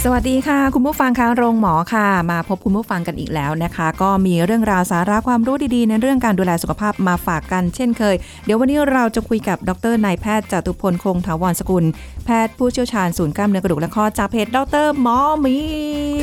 [0.05, 11.85] สวัสดีค่ะ คุณผู้ฟังคะโรงหมอค่ะ มาพบคุณผู้ฟังกันอีกแล้วนะคะ ก็มีเรื่องราวสาระความรู้ดีๆ ในเรื่องการดูแลสุขภาพมาฝากกันเช่นเคย เดี๋ยววันนี้เราจะคุยกับดรนายแพทย์จตุพลคงถาวรสกุล
[12.25, 15.55] แพทย์ผู้เชี่ยวชาญศูนย์กล้ามเนื้อกระดูกและข้อจากเพจดรหมอหมี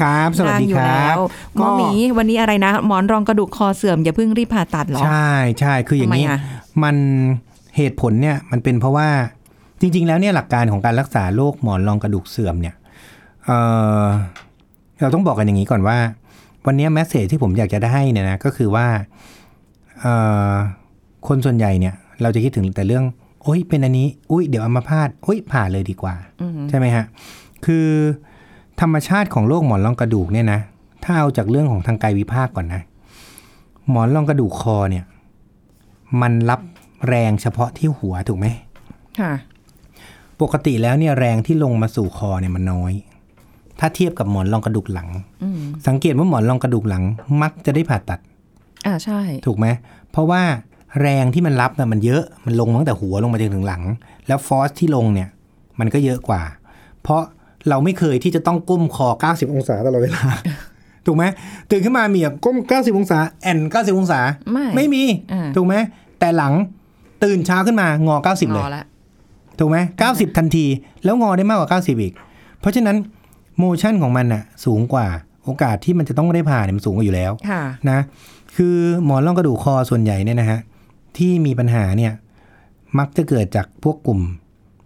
[0.02, 1.18] ครับสวัสดีนั่งอยู่ครับแล้ว
[1.54, 6.38] หมอหมีวันนี้อะไรนะหมอนรองกระดูกคอเสื่อมอย่าเพิ่งรีบผ่าตัดเหรอใช่ใช่คืออย่างนี้ทำไมอะ
[6.82, 6.96] มัน
[7.76, 9.08] เหตุผลเนี่ยมันเป็นเพราะว่า
[9.80, 12.76] จริง ๆ แล้วเนี่ยหลักการของการรักษาโรคหมอนรองกระดูกเสื่อมเนี่ย
[13.48, 13.52] เอ
[14.04, 14.06] อ
[15.00, 15.98] เราต้องบอกกันอย่างนี้ก่อนว่า
[16.66, 18.86] วันนี้แมสเซจที่ผมอยากจะได้เนี่ยนะก็คือว่า
[20.00, 20.14] เอ่
[20.50, 20.52] อ
[21.28, 23.04] คนส่วนใหญ่เนี่ย เราจะคิดถึงแต่เรื่อง
[23.42, 26.14] โอ้ยเป็นอันนี้ อุ้ยเดี๋ยวเอามาพาดอุ้ยผ่าเลยดีกว่า
[26.68, 27.04] ใช่ไหมฮะ
[27.64, 27.86] คือ
[28.80, 30.60] ธรรมชาติของโรคหมอนรองกระดูกเนี่ยนะ
[31.04, 32.82] ถ้าเอาจากเรื่องของทางกายวิภาคก่อนนะ
[33.90, 35.04] หมอนรองกระดูกคอเนี่ย
[36.20, 36.60] มันรับ
[37.08, 38.46] แรงเฉพาะที่หัวถูกไหม
[39.20, 39.32] ค่ะ
[40.40, 42.92] ปกติแล้วเนี่ยแรงที่ลงมาสู่คอเนี่ยมันน้อย
[43.80, 45.08] ถ้าเทียบกับหมอนรองกระดูกหลัง
[45.42, 47.04] อืมสังเกตว่าหมอนรองกระดูกหลัง
[47.42, 48.20] มักจะได้ผ่าตัด
[48.86, 49.66] อ่าใช่ ถูกไหม
[50.12, 50.42] เพราะว่า
[51.00, 53.82] แรงที่มันรับน่ะมันเยอะ มันลงมาตั้งแต่หัวลงมาจนถึงหลัง
[54.26, 55.28] แล้วฟอสที่ลงเนี่ย
[55.80, 56.42] มันก็เยอะกว่า
[57.02, 57.22] เพราะ
[57.68, 60.24] เราไม่เคยที่จะต้องก้มคอ 90 องศาตลอดเวลา
[61.06, 61.24] ถูกไหม
[61.70, 64.20] ตื่นขึ้นมามีแบบก้ม 90 องศา แอน 90 องศา
[64.52, 65.02] ไม่ ไม่มี
[65.32, 65.74] อ่าถูกไหม
[66.18, 66.52] แต่หลัง
[67.24, 68.84] ตื่นเช้าขึ้นมางอ 90 เลยงอละ
[69.58, 69.76] ถูกไหม
[70.08, 70.66] 90 ทันที
[71.04, 72.14] แล้วงอได้มากกว่า 90 อีก
[72.60, 72.96] เพราะฉะนั้น
[73.58, 75.06] โมชั่นของมันน่ะสูงกว่า
[75.44, 77.98] โอกาสที่มันจะต้องได้ผ่าเนี่ยมันสูงกว่าอยู่แล้วค่ะนะ
[78.56, 80.58] คือหมอนรองกระดูกคอส่วนใหญ่เนี่ยนะฮะ
[81.18, 82.12] ที่มีปัญหาเนี่ย
[82.98, 84.20] มักจะเกิดจากพวกกลุ่ม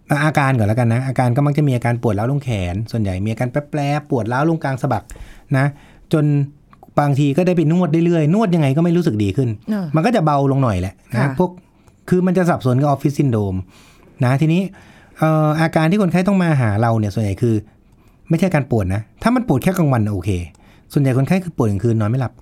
[0.09, 5.03] อะอาการก่อนแล้วกันนะ อาการก็มักจะมีอาการปวดร้าวลงแขน ส่วนใหญ่มีอาการแป๊บๆปวดร้าวลงกลางสะบัก
[5.57, 5.65] นะ
[6.13, 6.25] จน
[6.99, 11.49] บางทีก็ได้ไปนวดเรื่อยๆนวดยังไงก็ไม่รู้สึกดีขึ้นเออมันก็จะเบาลงหน่อยแหละนะค่ะพวก
[12.09, 13.55] คือมันจะสับสนกับออฟฟิศซินโดม
[14.23, 14.61] นะทีนี้
[15.19, 17.55] เอ่ออาการที่คนไข้ต้องมาหาเราเนี่ยส่วนใหญ่คือ
[18.29, 20.29] ไม่ใช่การปวดนะ ถ้ามันปวดแค่กลางวันน่ะโอเค
[20.93, 22.33] ส่วนใหญ่คนไข้คือปวดกลางคืนนอนไม่หลับ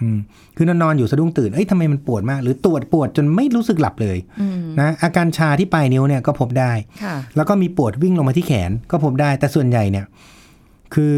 [0.00, 0.18] อืม
[0.56, 6.72] คือนอนนอนๆอยู่สะดุ้งตื่น เอ้ยทำไมมันปวดมาก หรือตรวจปวดจนไม่รู้สึกหลับเลยอืมนะ อาการชาที่ปลายนิ้วเนี่ยก็พบได้
[7.04, 10.06] ค่ะแล้วก็มีปวดวิ่งลงมาที่แขนก็พบได้ แต่ส่วนใหญ่เนี่ย
[10.94, 11.16] คือ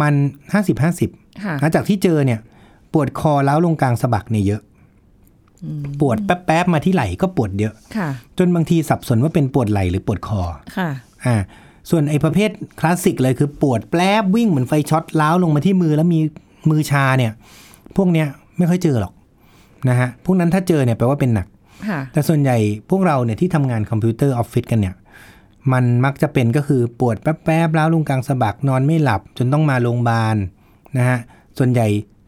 [0.00, 0.14] มัน
[0.52, 1.10] ห้าสิบห้าสิบ
[1.44, 2.40] ค่ะหลังจากที่เจอเนี่ย
[2.92, 4.62] ปวดคอแล้วลงกลางสะบักเนี่ยเยอะ
[6.00, 8.08] ปวดแป๊บๆมาที่ไหล่ก็ปวดเยอะค่ะ
[8.38, 10.42] จนบางทีสับสนว่าเป็นปวดไหล่หรือปวดคอ
[10.76, 10.88] ค่ะ
[11.26, 11.36] อ่า
[11.90, 12.50] ส่วนไอ้ประเภท
[12.80, 16.20] คลาสสิกเลยคือปวดแป๊บวิ่งเหมือนไฟช็อตร้าวลงมาที่มือแล้วมี
[16.70, 17.32] มือชาเนี่ย
[17.96, 18.26] พวกเนี้ย
[18.58, 19.12] ไม่ค่อยเจอหรอก
[19.88, 21.46] นะฮะพวกนั้นถ้าเจอเนี่ยแปลว่าเป็นหนัก
[21.88, 22.56] ค่ะแต่ส่วนใหญ่
[22.90, 24.94] พวกเราเนี่ยที่ทำงานคอมพิวเตอร์ออฟฟิศกันเนี่ย
[25.72, 30.36] มันมักจะเป็นก็คือปวดแป๊บๆแล้วลงกลางสะบักนอนไม่หลับ จนต้องมาโรงพยาบาล
[30.98, 31.18] นะฮะ
[31.58, 31.86] ส่วนใหญ่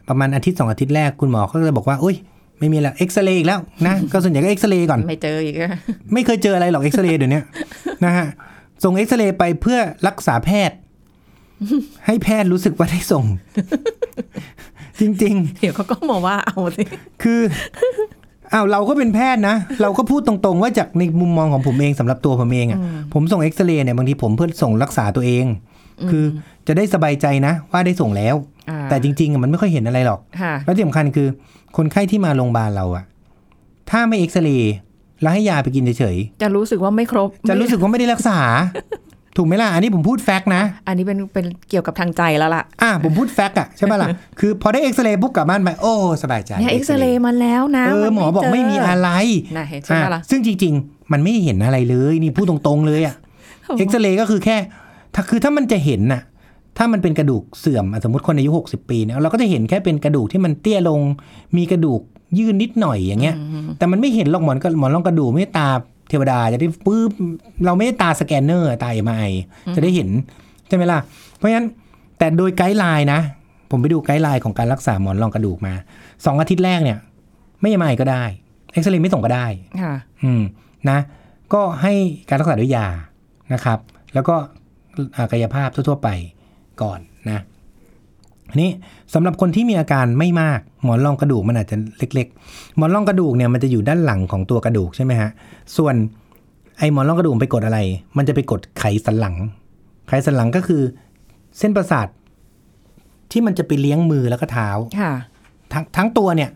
[0.08, 2.16] ประมาณอาทิตย์สองอาทิตย์แรกคุณหมอเขาก็จะบอกว่าอุ้ย
[2.58, 5.70] ไม่มีแล้วเอ็กซเรย์อีกแล้วนะก็ส่วนใหญ่ก็เอ็กซเรย์ก่อนไม่เจออีกอะ
[6.12, 7.40] ไม่เคยเจออะไรหรอกเอ็กซเรย์เดี๋ยวนี้
[8.04, 8.26] นะฮะ
[8.82, 9.78] ส่งเอ็กซเรย์ไปเพื่อ
[10.08, 10.76] รักษาแพทย์
[12.06, 13.24] ให้แพทย์รู้สึกว่าได้ส่ง
[15.00, 16.84] จริง ๆ เดี๋ยวเขาก็มาว่าเอาสิ
[17.22, 17.40] คือ
[18.52, 22.80] อ้าวเราก็เป็นแพทย์นะ เราก็พูดตรงๆ ว่าจากในมุมมองของผมเองสำหรับตัวผมเองอะ่ะ
[23.14, 25.44] ผมส่งเอ็กซเรย์เนี่ยบางทีผมเพื่อส่งรักษาตัวเอง
[26.10, 26.24] คือ
[26.66, 28.34] จะได้สบายใจนะ ว่าได้ส่งแล้ว
[28.70, 31.28] อ่าแต่จริงๆอะมันไม่ค่อยเห็นอะไรหรอกค่ะแล้วที่สำคัญคือ
[31.76, 33.04] คนไข้ที่มาโรงพยาบาลเราอะ
[33.90, 34.74] ถ้าไม่เอ็กซเรย์
[35.22, 38.38] แล้วให้ยาไปกินเฉยจะรู้สึกว่าไม่ครบๆจะรู้สึกว่าไม่ได้รักษา
[39.36, 44.08] ถูกไหมล่ะ อันนี้ผมพูด fact นะ อันนี้เป็นเป็นเกี่ยวกับทางใจแล้วล่ะ อะผมพูด fact อะใช่ปะล่ะ
[44.40, 49.10] คือพอได้เอ็กซเรย์ปุ๊บกลับบ้านไปโอ้ สบายใจเนี่ยเอ็กซเรย์มาแล้วนะเออหมอบอกไม่มีอะไร
[49.56, 53.14] นะเห็นใช่ไหมล่ะอะ ซึ่งจริง ๆ มันไม่เห็นอะไรเลย นี่พูดตรงๆเลยอะ
[53.78, 54.56] เอ็กซเรย์ก็คือแค่
[55.14, 56.22] ถ้าคือถ้ามันจะเห็นน่ะ
[56.78, 61.00] ถ้ามันเป็นกระดูกเสื่อมอะสมมติคนอายุ 60 ปีเนี่ยเราก็จะเห็นแค่เป็นกระดูกที่มันเตี้ยลง
[61.56, 62.00] มีกระดูก
[62.38, 63.36] ยื่นนิดหน่อยอย่างเงี้ย
[63.78, 65.68] แต่มันไม่เห็นหรอกหมอนก็หมอนรองกระดูกไม่ได้ตา
[66.08, 67.10] เทวดาจะได้ปื๊บ
[67.64, 69.14] เราไม่ได้ตาสแกนเนอร์ตา MRI
[69.76, 70.08] จะได้เห็น
[70.68, 70.98] ใช่ไหมล่ะ
[71.36, 71.66] เพราะฉะนั้น
[72.18, 73.20] แต่โดย guideline นะ
[73.70, 75.74] ผมไปดู guideline ของการรักษาหมอนรองกระดูกมา
[76.24, 76.98] สองอาทิตย์แรกเนี่ย
[77.60, 78.24] ไม่ MRI ก็ได้
[78.72, 79.46] เอ็กซเรย์ไม่ส่งก็ได้
[79.82, 79.94] ค่ะ
[80.24, 80.42] อืม
[80.90, 80.98] นะ
[81.54, 81.92] ก็ให้
[82.28, 82.86] การรักษาด้วยยา
[83.52, 83.78] นะครับ
[84.14, 84.34] แล้วก็
[85.16, 86.08] อ่ากายภาพทั่ว ๆ ไป
[86.82, 87.00] ก่อน
[87.30, 87.40] นะ
[88.50, 88.70] อันนี้
[89.14, 95.30] สำหรับคนที่มีอาการไม่มาก หมอนรองกระดูกมันอาจจะเล็ก ๆ หมอนรองกระดูกเนี่ยมันจะอยู่ด้านหลังของตัวกระดูกใช่ไหมฮะ
[95.76, 95.94] ส่วน
[96.78, 97.78] ไอหมอนรองกระดูกมันไปกดอะไร
[98.16, 99.36] มันจะไปกดไขสันหลัง
[100.08, 100.82] ไขสันหลังก็คือ
[101.58, 102.06] เส้นประสาท
[103.32, 104.68] ที่มันจะไปเลี้ยงมือแล้วก็เท้า
[104.98, 105.12] ค่ะ
[105.72, 106.50] ทั้งทั้งตัวเนี่ย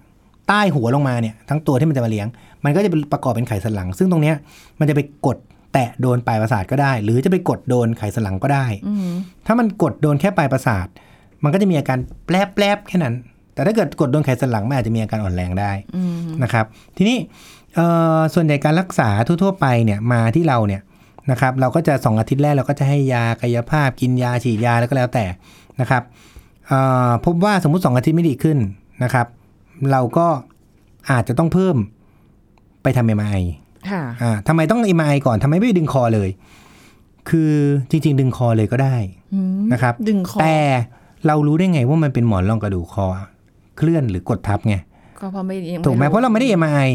[0.48, 2.26] ใต้หัวลงมาเนี่ย ทั้งตัวที่มันจะมาเลี้ยง
[2.64, 4.36] มันก็จะเป็นประกอบเป็นไขสันหลัง ซึ่งตรงเนี้ย
[4.78, 5.36] มันจะไปกด
[5.72, 9.12] แตะโดนปลายประสาทก็ได้ หรือจะไปกดโดนไขสันหลังก็ได้อืม
[9.46, 10.86] ถ้ามันกดโดนแค่ปลายประสาท
[11.42, 13.14] มันก็จะมีอาการแปลบแปลบๆแค่นั้น
[13.54, 16.64] แต่ถ้าเกิดกดโดนไขสันหลังมันอาจจะมีอาการอ่อนแรงได้อืมนะครับ
[16.96, 17.18] ทีนี้
[17.74, 20.82] เอ่อส่วนใหญ่การรักษาทั่วๆไปเนี่ยมาที่เราเนี่ย
[21.30, 25.24] นะครับเราก็จะสองอาทิตย์แรกเราก็จะให้ยากายภาพกินยาฉีดยาแล้วก็แล้วแต่
[25.80, 26.02] นะครับ
[26.66, 26.78] เอ่
[27.08, 28.58] อพบว่าสมมุติสองอาทิตย์ไม่ดีขึ้น
[29.04, 29.26] นะครับ
[29.92, 30.26] เราก็
[31.10, 31.76] อาจจะต้องเพิ่ม
[32.82, 33.28] ไปทำเอ็มไอ
[33.90, 36.30] ค่ะอ่าทำไมต้อง MRI ก่อนทำไมไม่ดึงคอเลย
[37.30, 37.52] คือ
[37.90, 38.96] จริง ๆ ดึงคอเลยก็ได้
[39.34, 40.58] อืมนะครับ ดึงคอแต่
[41.26, 43.06] เรารู้ได้ไงว่ามันเป็นหมอนรองกระดูกคอ
[43.76, 44.76] เคลื่อนหรือกดทับไง
[45.20, 46.90] ก็เพราะไม่ยังถูกไหมเพราะเราไม่ได้ MRI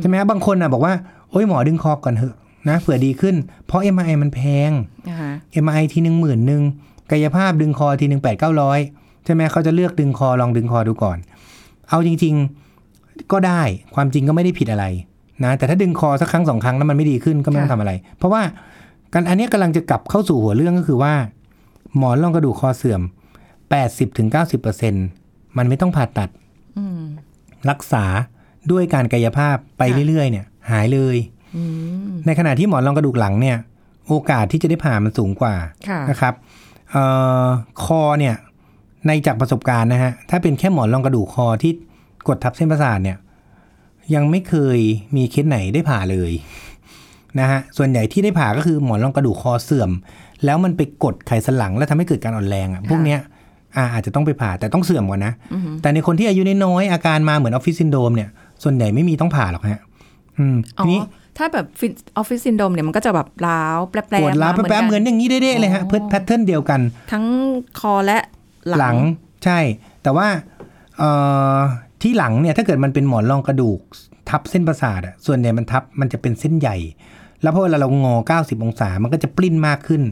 [0.00, 0.94] ใช่ไหมบางคนอะบอกว่า
[1.30, 2.34] โอ้ยหมอดึงคอก่อนเถอะ
[2.68, 3.34] นะเผื่อดีขึ้น
[3.66, 4.70] เพราะ MRI มันแพง
[5.08, 5.32] นะคะ
[5.64, 6.62] MRI ทีหนึ่งหมื่นหนึ่ง
[7.10, 8.78] กายภาพดึงคอทีหนึ่งแปดเก้าร้อย
[9.24, 11.18] ใช่ไหมเขาจะเลือกดึงคอลองดึงคอดูก่อน
[11.88, 12.34] เอาจริง
[12.82, 13.62] ๆก็ได้
[13.94, 14.84] ความจริงก็ไม่ได้ผิดอะไร
[15.44, 18.42] นะแต่ถ้าดึงคอสักครั้งสองครั้งแล้วมันไม่ดีขึ้นก็ไม่ต้องทำอะไร เพราะว่า
[19.12, 21.12] การอันเนี้ยกำลังจะกลับเข้าสู่หัวเรื่องก็คือว่า
[21.96, 23.02] หมอนรองกระดูกคอเสื่อม
[23.70, 26.30] 80-90%มันไม่ต้องผ่าตัด
[26.78, 27.02] อืม
[27.70, 28.04] รักษา
[28.70, 31.16] ด้วยการกายภาพไปค่ะเรื่อยๆ เนี่ย หายเลย
[31.56, 31.62] อื
[32.08, 33.56] มในขณะที่หมอนรองกระดูกหลังเนี่ย
[34.08, 35.54] โอกาสที่จะได้ผ่ามันสูงกว่า
[35.88, 36.34] ค่ะนะครับ
[36.90, 37.04] เอ่
[37.44, 37.46] อ
[37.84, 38.34] คอเนี่ย
[39.06, 41.72] ในจากประสบการณ์นะฮะ ถ้าเป็นแค่หมอนรองกระดูกคอที่
[42.28, 43.18] กดทับเส้นประสาทเนี่ย
[44.14, 44.78] ยังไม่เคย
[45.16, 46.32] มีเคสไหนได้ผ่าเลย
[47.40, 49.90] นะฮะ ส่วนใหญ่ที่ได้ผ่าก็คือหมอนรองกระดูกคอเสื่อม
[50.44, 53.20] แล้วมันไปกดไขสันหลัง แล้วทำให้เกิดการอ่อนแรงอะ พวกเนี้ย
[53.76, 58.28] อ่าอาจจะต้องไปผ่าแต่ต้องเสื่อมก่อนนะอืมแต่ในคนที่อายุน้อยๆอาการมาเหมือนออฟฟิศซินโดรมเนี่ย
[58.62, 59.80] ส่วนใหญ่ไม่มีต้องผ่าหรอกฮะ
[60.38, 61.00] อืมอ๋อทีนี้
[61.38, 61.66] ถ้าแบบ
[62.16, 66.80] ออฟฟิศซินโดรมเนี่ยมันก็จะแบบล้าวแปลบๆปวดร้าวมาแป๊บๆเหมือนอย่างนี้เด้ๆเลยฮะอ๋อเพื่อ pattern เดียวกัน
[67.12, 67.24] ทั้ง
[67.80, 68.18] คอและ
[68.68, 68.98] หหลัลังง
[69.44, 69.58] ใช่
[70.02, 70.26] แต่ว่า
[70.98, 71.10] เอ่
[71.54, 71.56] อ
[72.02, 73.80] ที่หลังเนี่ยถ้าเกิดมันเป็นหมอนรองกระดูก
[74.28, 76.76] ทับเส้นประสาทอะส่วนใหญ่มันทับมันจะเป็นเส้นใหญ่
[77.42, 80.02] แล้วพอเวลาเรางอ 90 องศา มันก็จะปลิ้นมากขึ้น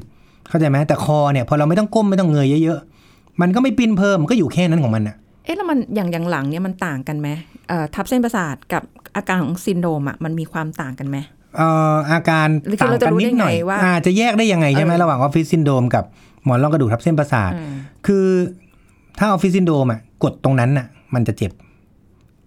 [0.48, 2.95] เข้าใจไหมแต่คอเนี่ยพอเราไม่ต้องก้มไม่ต้องเงยเยอะๆ
[3.40, 7.28] มันก็ไม่ปลิ้นเพิ่มมันก็อยู่แค่นั้นของมันอะเอ๊ะแล้วมันอย่างอย่างหลังเนี่ยมันต่างกันไหม
[7.68, 8.82] เอ่อทับเส้นประสาทกับ
[9.16, 11.16] อาการของซินโดรมอะมันมีความต่างกันไหม
[11.56, 16.04] เอ่ออาการหรือต่างเราจะกันรู้นิดหน่อยได้ไงว่าอาจะแยกได้ยังไงใช่ไหมเออระหว่างออฟฟิศซินโดรมกับ
[16.44, 17.72] หมอนรองกระดูกทับเส้นประสาทอืม
[18.06, 18.26] คือ
[19.18, 21.52] ถ้าออฟฟิศซินโดรมอะกดตรงนั้นน่ะ มันจะเจ็บ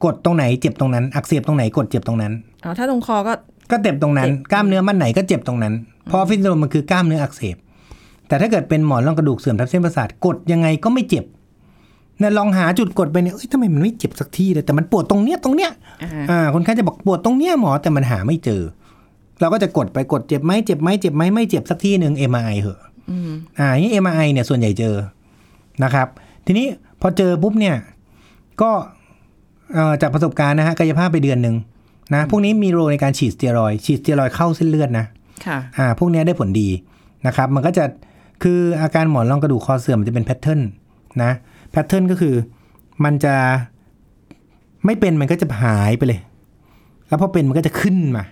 [0.06, 2.34] กดตรงไหนเจ็บตรงนั้น อักเสบตรงไหนกดเจ็บตรงนั้น
[2.64, 3.34] อ๋อถ้าตรงคอก็
[3.72, 5.74] ก็เจ็บตรงนั้นเจ็บกล้ามเนื้อมันไหนก็เจ็บตรงนั้น
[6.06, 7.56] เพราะออฟฟิศซินโดรมมันคือกล้ามเนื้ออักเสบ
[8.30, 11.26] แต่ถ้าเกิดเป็นหมอนรองกระดูกเสื่อมทับเส้นประสาทกดยังไงก็ไม่เจ็บ
[12.20, 15.72] เนี่ยลองหาจุดกดไปเนี่ยเอ้ยทำไมมันไม่เจ็บสักทีเลยแต่มันปวดตรงเนี้ยตรงเนี้ย
[16.04, 18.62] อ่าอ่าคนไข้จะบอกปวดตรงเนี้ยหมอแต่มันหาไม่เจอ
[19.40, 22.80] เราก็จะกดไปกดเจ็บไหมเจ็บไหมเจ็บไหมไม่เจ็บสักที่หนึ่ง MRI เหอะ
[23.10, 24.96] อืมอ่านี่ MRI เนี่ยส่วนใหญ่เจอ
[25.84, 26.08] นะครับ
[26.46, 26.68] ทีนี้
[27.02, 27.76] พอเจอปุ๊บเนี่ย
[28.62, 28.72] ก็
[29.74, 31.56] เอ่อจากประสบการณ์นะฮะกายภาพไปเดือนหนึ่ง
[32.14, 35.06] นะพวกนี้มีโรในการฉีดสเตียรอยด์ฉีดสเตียรอยด์เข้าเส้นเลือดนะ
[35.46, 36.70] ค่ะอ่าพวกเนี้ยได้ผลดี
[37.28, 37.86] นะครับ มันก็จะ
[38.44, 40.62] คืออาการหมอนรองกระดูกคอเสื่อมมันจะเป็นแพทเทิร์น
[41.24, 41.32] นะ
[41.72, 42.36] แพทเทิร์นก็คือ
[43.04, 43.36] มันจะ
[44.86, 46.20] ไม่เป็นมันก็จะหายไปเลย
[47.08, 48.24] แล้วพอเป็นมันก็จะขึ้นมา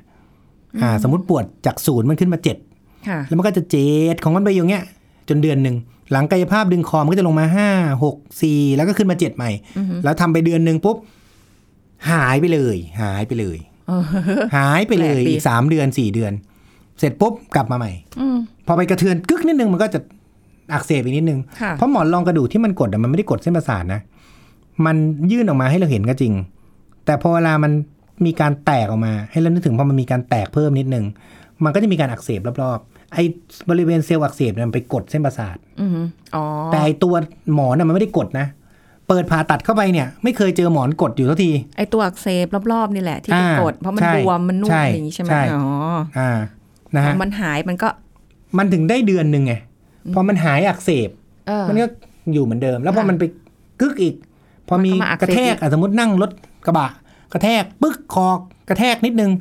[0.82, 2.58] อ่า สมมติปวดจากศูนย์มันขึ้นมาเจ็ด
[3.08, 4.84] ค่ะแล้วมันก็จะเจ็ดของมันไปอย่างเงี้ย
[5.30, 5.76] จนเดือนหนึ่ง
[6.12, 7.70] หลังกายภาพดึงคอมันก็จะลงมาห้า
[8.04, 10.98] หกสี่แล้วก็ขึ้นมาเจ็ดใหม่อือฮึแล้วทำไปเดือนหนึ่งปุ๊บ
[12.12, 14.04] หายไปเลย หายไปเลยเออ
[14.56, 16.34] หายไปเลยแปลกดีอีกสามเดือนสี่เดือน
[17.00, 18.38] เสร็จปุ๊บกลับมาใหม่อืม
[18.68, 20.00] พอไปกระเทือนกึกนิดนึงมันก็จะ
[20.74, 24.02] อักเสบอีกนิดนึงค่ะเพราะหมอนรองกระดูกที่มันกดอะมันไม่ได้กดเส้นประสาทนะ
[24.86, 24.96] มัน
[25.32, 26.34] ยื่นออกมาให้เราเห็นก็จริง
[27.06, 27.72] แต่พอเวลามัน
[28.26, 31.06] มีการแตกออกมา ให้เรานึกถึงพอมันมีการแตกเพิ่มนิดนึง
[31.64, 33.24] มันก็จะมีการอักเสบรอบๆ ไอ้
[33.70, 35.92] บริเวณเซลล์อักเสบเนี่ยมันไปกดเส้นประสาทอืม
[36.36, 37.14] อ๋อแต่ไอ้ตัว
[37.54, 38.48] หมอนน่ะมันไม่ได้กดนะ
[39.08, 45.64] เปิดผ่าตัดเข้าไปเนี่ย ไม่เคยเจอหมอนกดอยู่ทักที ไอตัวอักเสบรอบๆนี่แหละที่ไปอ่ากด เพราะมันใช่บวมมันนุ่มใช่อะไรอย่างนี้ใช่ไหมใช่อ๋อ
[46.20, 46.32] อ่า
[46.96, 47.90] นะพฮะอมันหายมันก็
[48.58, 49.54] มันถึงได้เดือนหนึ่งไง
[50.14, 51.10] พอมันหายอักเสบ
[51.48, 51.88] เออมันก็
[52.34, 53.24] อยู่เหมือนเดิม แล้วพอค่ะมันไป
[53.82, 54.16] กึกอีก
[54.68, 56.32] พอมีมันก็มาอักเสบกระแทกอะสมมตินั่งรถ
[56.66, 56.88] กระบะ
[57.34, 58.28] กระแทกปึ๊กคอ
[58.70, 59.32] กระแทกนิดนึง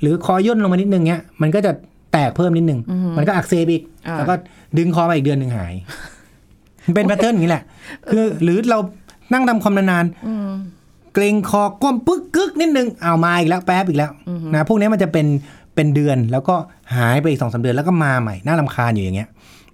[0.00, 1.72] หรือคอย่นลงมานิดนึงเนี้ยมันก็จะ
[2.12, 2.80] แตกเพิ่มนิดนึง
[3.16, 4.34] มันก็อักเสบอีกอ่าแล้วก็
[4.78, 5.74] ดึงคอมาอีกเดือนหนึ่งหาย
[6.84, 7.62] มันเป็นแพทเทิร์นอย่างนี้แหละ
[8.10, 8.78] คือหรือเรา
[9.32, 10.50] นั่งทำความนานๆอืม
[11.14, 14.10] เกรงคอก้มปึ๊กกึกนิดนึงเอามาอีกแล้วแป๊บอีกแล้ว
[14.54, 15.26] นะพวกนี้มันจะเป็น
[15.76, 16.54] เป็นเดือนแล้วก็
[16.96, 19.28] หายไปอีกสองสาเดือนแล้วก็มาใหม่น่าลำคาญอยู่อย่างเงี้ย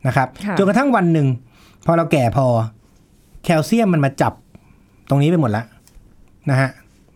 [0.07, 1.27] นะครับค่ะจนกระทั่งวันหนึ่ง
[1.87, 2.47] พอเราแก่พอ
[3.45, 4.33] แคลเซียมมันมาจับ
[5.09, 5.67] ตรงนี้ไปหมดแล้ว
[6.51, 6.69] นะฮะ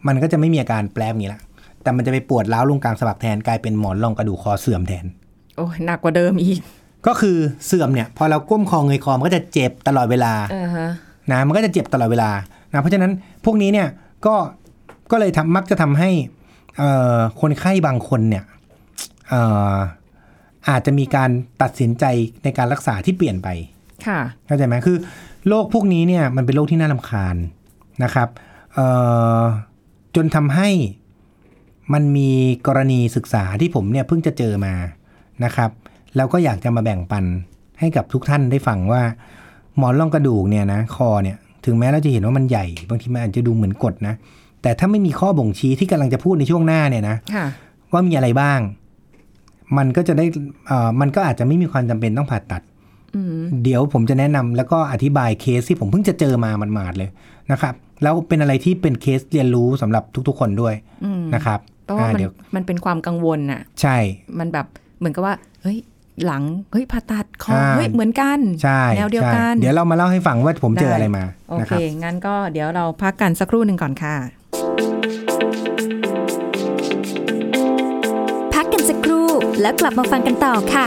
[0.07, 1.43] มันก็จะไม่มีอาการแปลบอย่างนี้ละ
[1.83, 5.05] แต่มันจะไปปวดร้าวลงกลางสะบักแทนกลายเป็นหมอนรองกระดูกคอเสื่อมแทน
[5.57, 6.59] โอ้ยหนักกว่าเดิมอีก
[7.07, 10.89] ก็คือเสื่อมเนี่ย พอเราก้มคอเงยคอมันก็จะเจ็บตลอดเวลาเออฮะ
[11.31, 12.31] นะมันก็จะเจ็บตลอดเวลา
[12.73, 13.13] นะเพราะฉะนั้น
[13.45, 13.89] พวกนี้เนี่ย
[14.27, 14.35] ก็
[15.11, 16.11] ก็เลยทำมักจะทำให้
[16.79, 19.43] เอ่อคนไข้บางคนเนี่ยเอ่
[19.73, 19.75] อ
[20.69, 21.31] อาจจะมีการ
[21.63, 22.05] ตัดสินใจ
[22.45, 23.49] ในการรักษาที่เปลี่ยนไป
[24.07, 24.97] ค่ะ เข้าใจไหมคือ
[25.49, 27.37] โรคพวกนี้เนี่ยมันเป็นโรคที่น่ารำคาญ
[28.05, 28.29] นะครับ
[28.75, 28.87] เอ่
[29.41, 29.43] อ
[30.17, 30.69] จนทำให้
[31.93, 32.31] มันมี
[32.67, 34.75] กรณีศึกษาที่ผมเนี่ยเพิ่งจะเจอมา
[35.45, 35.71] นะครับ
[36.17, 37.25] แล้วก็อยากจะมาแบ่งปัน
[37.81, 39.03] ให้กับทุกท่านได้ฟังว่า
[39.77, 44.15] หมอนรองกระดูกเนี่ยนะคอเนี่ยถึงแม้เราจะเห็นว่ามันใหญ่ บางทีมันอาจจะดูเหมือนกดนะ
[44.63, 47.47] แต่ถ้าไม่มีข้อบ่งชี้ที่กำลังจะพูดในช่วงหน้าเนี่ยนะค่ะ
[47.93, 48.61] ว่ามีอะไรบ้าง
[49.77, 50.25] มันก็จะได้
[50.67, 52.63] เอ่อมันก็อาจจะไม่มีความจำเป็นต้องผ่าตัด
[53.17, 57.11] อืมเดี๋ยวผมจะแนะนำแล้วก็อธิบายเคสที่ผมเพิ่งจะเจอมามันมาดๆเลย
[57.53, 63.97] นะครับ แล้วเป็นอะไรที่เป็นเคสเรียนรู้สำหรับทุก ๆ คนด้วยอืมนะครับเพราะว่าอ่ามันเดี๋ยวมันเป็นความกังวลน่ะ ใช่
[64.39, 64.67] มันแบบ
[64.99, 65.79] เหมือนกับว่า เฮ้ย
[66.25, 66.43] หลัง
[66.73, 74.15] เฮ้ยผ่าตัดคออ่าเฮ้ยเหมือนกันใช่แนวเดียวกันใช่เดี๋ยวเรามาเล่าให้ฟังว่าผมเจออะไรมาโอเคนะครับงั้นก็เดี๋ยวเราพักกันสักครู่หนึ่งก่อนค่ะ
[79.61, 80.87] แล้วกลับมาฟังกันต่อค่ะ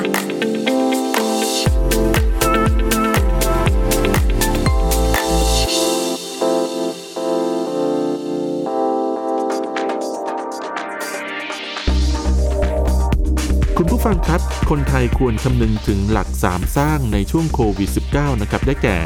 [13.81, 18.97] คุณผู้ฟังครับ คนไทยควรคำนึงถึงหลัก 3 สร้างในช่วงโควิด -19 นะครับ ได้แก่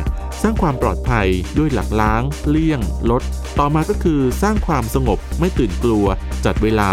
[0.42, 1.28] สร้างความปลอดภัย
[1.58, 2.80] ด้วยหลักล้าง เลี่ยง
[3.12, 3.24] ลด
[3.60, 6.06] ต่อมาก็คือสร้างความสงบไม่ตื่นกลัว
[6.46, 6.92] จัดเวลา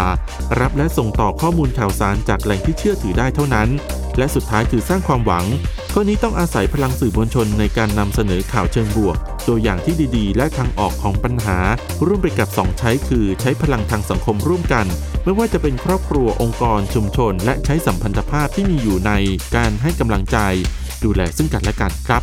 [0.59, 3.69] รับและส่งต่อข้อมูลข่าวสารจากแหล่งที่เชื่อถือได้เท่านั้น
[4.17, 5.45] และสุดท้ายคือสร้างความหวัง
[5.93, 9.17] ข้อนี้ต้องอาศัยพลังสื่อมวลชนในการนำเสนอข่าวเชิงบวก
[9.47, 11.57] ตัวอย่างที่ดีๆ และทางออกของปัญหา
[12.05, 14.85] ร่วมไปกับสองใช้คือใช้พลังทางสังคมร่วมกัน
[15.23, 19.11] ไม่ว่าจะเป็นครอบครัวองค์กร ชุมชน และใช้สัมพันธภาพที่มีอยู่ใน
[19.55, 20.37] การให้กำลังใจ
[21.03, 22.21] ดูแลซึ่งกันและกันครับ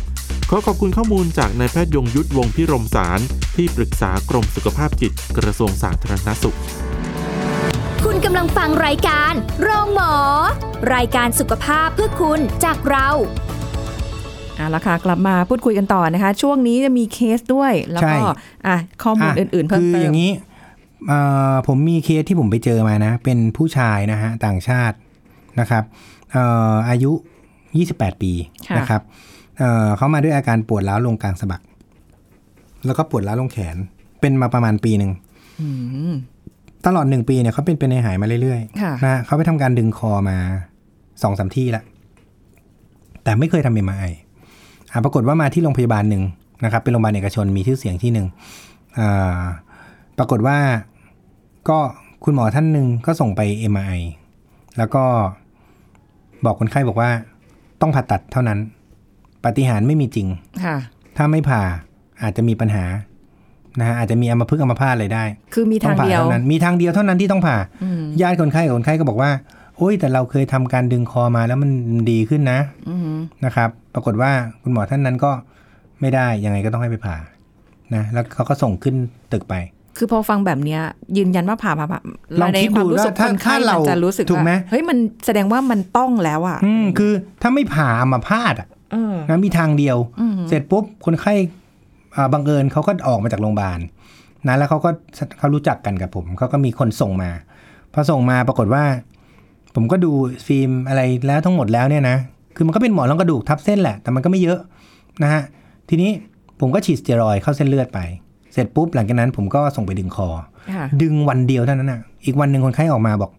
[0.49, 3.19] ขอขอบคุณข้อมูลจากนายแพทย์ยงยุทธวงศ์พิรมสาร
[3.55, 6.57] ที่ปรึกษากรมสุขภาพจิตกระทรวงสาธารณสุข
[8.25, 10.13] กำลังฟังรายการโรงหมอ
[10.95, 13.07] รายการสุขภาพเพื่อคุณจากเรา
[14.55, 18.17] เอาละค่ะกลับมาพูดคุยกันต่อนะคะ ช่วงนี้จะมีเคสด้วย แล้วก็ใช่
[18.67, 20.31] อะข้อมูลอะอื่น ๆ เพิ่มคือเติอมย่างนี้
[21.07, 21.19] เอ่
[21.51, 24.95] อผมมีเคสที่ผมไปเจอมานะ เป็นผู้ชายนะฮะต่างชาติ
[25.59, 25.83] นะครับ
[26.31, 27.11] เอ่ออายุ
[27.67, 28.31] 28 ปี
[28.67, 29.01] ค่ะนะครับ
[29.57, 31.61] เอ่อเขามาด้วยอาการปวดร้าวลงกลางสะบัก
[32.85, 33.75] แล้วก็ปวดร้าวลงแขน
[34.21, 35.11] เป็นมาประมาณปีหนึ่ง
[35.61, 35.67] อื
[36.11, 36.13] ม
[36.85, 40.37] ตลอดหนึ่งปีเนี่ยเขาเป็นเป็นในหายมาเรื่อยค่ะๆนะเขาไปทำการดึงคอมา
[41.23, 41.83] สองสามที่ละ
[43.23, 44.05] แต่ไม่เคยทำเอ็มไอ
[45.03, 46.23] ปรากฏว่ามาที่โรงพยาบาลหนึ่ง
[46.63, 48.27] นะครับ เป็นโรงพยาบาลเอกชนมีชื่อเสียงที่หนึ่ง
[48.99, 49.41] อ่า
[50.17, 50.57] ปรากฏว่า
[51.69, 51.79] ก็
[52.23, 54.01] คุณหมอท่านหนึ่งก็ส่งไป MRI
[54.77, 55.03] แล้วก็
[56.45, 57.09] บอกคนไข้บอกว่า
[57.81, 58.59] ต้องผ่าตัดเท่านั้น
[59.43, 60.27] ปาฏิหาริย์ไม่มีจริง
[60.65, 60.77] ค่ะ
[61.17, 61.61] ถ้าไม่ผ่า
[62.21, 62.83] อาจจะมีปัญหา
[63.79, 69.31] นะฮะอาจจะมีอัมพฤกษ์อัมพาตอะไรได้ คือมีต้ทางผ่าเดียวเท่านั้นมีทางเดียวเท่านั้นที่ต้องผ่าอืมญาติคนไข้กับคนไข้ก็บอกว่า
[69.77, 71.71] โอ้ยแต่เราเคยทำการดึงคอมาแล้วมัน
[72.11, 72.59] ดีขึ้นนะ
[72.89, 74.31] อืมนะครับ ปรากฏว่า
[74.63, 75.31] คุณหมอท่านนั้นก็
[76.01, 77.15] ไม่ได้ยังไงก็ต้องให้ไปผ่า
[77.95, 78.95] นะแล้วเขาก็ส่งขึ้น
[79.33, 79.55] ตึกไป
[79.97, 80.81] คือพอฟังแบบเนี้ย
[81.17, 81.99] ยืนยันว่าผ่าผ่าผ่า
[82.41, 91.47] ลองคิดดูในวามรู้สึกว่าถ้าคนไข้ถ้าเรามันจะรู้สึกถูกไหมว่าเฮ้ยมันแสดงว่ามันต้องแล้วอะ อืมคือถ้าไม่ผ่าอัมาพาตอะเออนะมีทางเดียวอืมเสร็จปุ๊บคนไข้อ่า
[92.33, 93.79] บังเอิญเขาก็ออกมาจากโรงพยาบาล
[94.47, 94.89] นะแล้วเขาก็
[95.39, 97.29] เขารู้จักกันกับผมเขาก็มีคนส่งมา
[97.93, 98.83] พอส่งมาปรากฏว่า
[99.75, 100.11] ผมก็ดู
[100.47, 102.17] ฟิล์มอะไรแล้วทั้งหมดแล้วเนี่ยนะ
[102.55, 104.59] คือมันก็เป็นหมอนรองกระดูกทับเส้นแหละ แต่มันก็ไม่เยอะ
[105.23, 105.41] นะฮะ
[105.89, 106.11] ทีนี้
[106.59, 107.99] ผมก็ฉีดสเตียรอยด์เข้าเส้นเลือดไป
[108.53, 110.27] เสร็จปุ๊บหลังจากนั้นผมก็ส่งไปดึงคอ
[110.75, 113.31] ค่ะดึงวันเดียวเท่านั้นอะ อีกวันหนึ่งคนไข้ออกมาบอก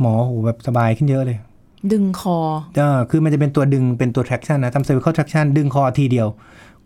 [0.00, 1.38] หมอโหแบบสบายขึ้นเยอะเลย
[1.92, 2.38] ดึงคอ
[2.76, 6.26] เออคือมันจะเป็นตัวดึงเป็นตัว traction นะทำ cervical traction ดึงคอทีเดียว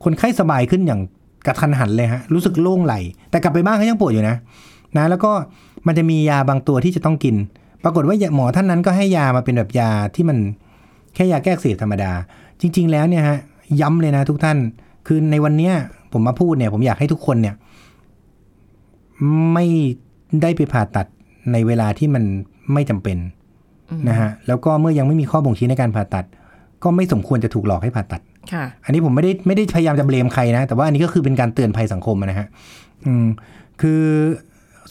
[0.05, 1.01] คนไข้สบายขึ้นอย่าง
[1.47, 2.95] กระทันหันเลยฮะ รู้สึกโล่งไหล
[3.30, 4.37] แต่กลับไปบ้านเขายังปวดอยู่นะ
[4.97, 5.33] นะ แล้วก็
[5.87, 7.35] มันจะมียาบางตัวที่จะต้องกิน
[7.85, 10.38] ปรากฏว่าหมอท่านนั้นก็ให้ยามาเป็นแบบยาที่มัน
[11.14, 12.12] แค่ยาแก้อักเสบธรรมดา
[12.61, 13.38] จริง ๆ แล้วเนี่ยฮะ
[13.80, 14.59] ย้ำเลยนะทุกท่าน
[15.07, 15.75] คือในวันเนี้ย
[16.12, 17.54] ผมมาพูดเนี่ยผมอยากให้ทุกคนเนี่ย
[19.52, 19.66] ไม่
[20.42, 21.07] ได้ไปผ่าตัด
[21.52, 22.25] ในเวลาที่มัน
[22.73, 23.18] ไม่จำเป็น
[24.09, 26.25] นะฮะ แล้วก็เมื่อยังไม่มีข้อบ่งชี้ในการผ่าตัด
[26.83, 28.38] ก็ไม่สมควรจะถูกหลอกให้ผ่าตัดค่ะ
[28.85, 32.47] อันนี้ผมไม่ได้ไม่ได้พยายามจะเบลมใครนะ แต่ว่าอันนี้ก็คือเป็นการเตือนภัยสังคมนะฮะ
[33.07, 33.26] อืม
[33.81, 34.02] คือ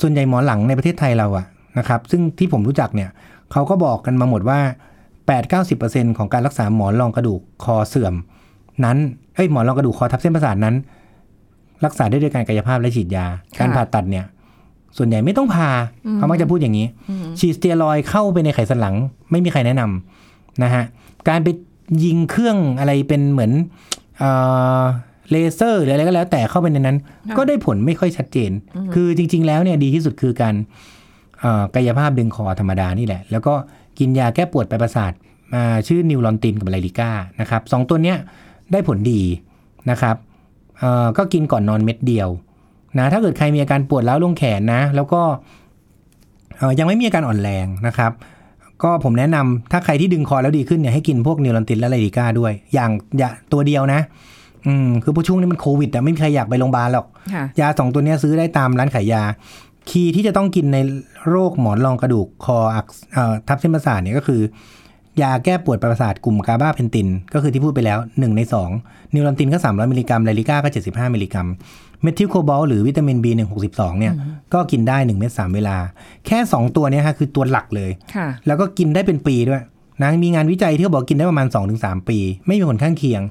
[0.01, 1.45] ส่วนใหญ่หมอหลังในประเทศไทยเราอะ
[1.79, 3.09] นะครับ ซึ่งที่ผมรู้จักเนี่ย
[3.51, 4.59] เขาก็บอกกันมาหมดว่า
[5.37, 8.13] 8-90%ของการรักษาหมอนรองกระดูกคอเสื่อม
[8.85, 8.97] นั้น
[9.35, 10.75] เอ้ยหมอนรองกระดูกคอทับเส้นประสาทนั้น
[11.85, 13.25] รักษาได้ด้วยการกายภาพและฉีดยา
[13.59, 14.25] การผ่าตัดเนี่ย
[14.97, 15.69] ส่วนใหญ่ไม่ต้องพา
[16.15, 16.87] เขามักจะพูดอย่างนี้
[17.39, 18.95] ฉีดสเตียรอยด์เข้าไปในไขสันหลัง
[19.31, 20.83] ไม่มีใครแนะนำนะฮะ
[21.29, 21.47] การไป
[22.03, 23.51] ยิงเครื่องอะไรเป็นเหมือน
[24.17, 24.31] เอ่
[24.81, 24.83] อ
[25.31, 28.51] เลเซอร์หรืออะไรก็แล้ว แต่เข้าไปในนั้นค่ะก็ได้ผลไม่ค่อยชัดเจน
[28.93, 30.55] คือจริง ๆ แล้วเนี่ยดีที่สุดคือการ
[31.39, 33.53] เอ่อกายภาพดึงคอธรรมดานี่แหละ แล้วก็
[33.99, 35.13] กินยาแก้ปวดปลายประสาท
[35.53, 38.17] อ่าชื่อนิวรอนตินกับไลลิก้านะครับสองตัวเนี้ย
[38.71, 39.21] ได้ผลดี
[39.89, 40.15] นะครับ
[40.79, 42.29] เอ่อก็กินก่อนนอนเม็ดเดียว
[42.97, 45.21] นะถ้าเกิดใครมีอาการปวดร้าวลงแขนนะ แล้วก็
[46.57, 48.11] เอ่อยังไม่มีอาการอ่อนแรงนะครับ
[48.83, 54.01] ก็ผมแนะนำถ้าใครที่ดึงคอแล้วดีขึ้นเนี่ยให้กินพวกนิวรอนตินและไลลิก้าด้วย อย่างอย่าตัวเดียวนะ
[54.67, 59.23] อืมคือพอช่วงนี้มันโควิดอะไม่มีใครอยากไปโรงพยาบาลหรอกค่ะยาสองตัวเนี้ยซื้อได้ตามร้านขายยา
[59.89, 60.77] key ที่จะต้องกินใน
[61.29, 64.41] โรคหมอนรองกระดูกคออักเอ่อทับเส้นประสาทเนี่ยก็คือ
[65.21, 68.41] ยาแก้ปวดประสาทกลุ่ม gabapentin ก็คือที่พูดไปแล้ว 1 ใน
[68.77, 71.47] 2 Neurontin ก็ 300 มิลลิกรัม Lyrica ก็ 75 มิลลิกรัม
[72.03, 74.13] Methylcobal หรือวิตามิน B12 เนี่ย
[74.53, 75.77] ก็กินได้1เม็ด3เวลา
[76.25, 79.61] แค่ 2 ตัวเนี้ยฮะคือตัวหลักเลยค่ะแล้วก็กินได้เป็นปีด้วย
[80.01, 83.21] นะมีงานวิจัยที่เขาบอกกินได้ประมาณ 2-3 ปี ไม่มีผลข้างเคียง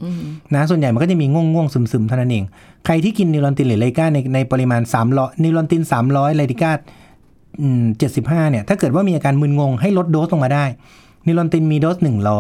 [0.55, 2.45] นะส่วนใหญ่มันก็จะมีง่วงง่วงซึมซึมๆเท่านั้นเอง
[2.87, 4.83] ใครที่กิน Neurontin หรือ Lyrica ในในปริมาณ
[5.13, 6.71] 300 Neurontin 300 Lyrica
[7.99, 10.65] เจ็ดสิบห้าเนี่ยถ้าเกิดว่ามีอาการมึนงงให้ลดโดสลงมาได้
[11.27, 11.97] Neurontin มีโดส